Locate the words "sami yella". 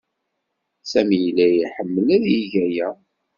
0.91-1.45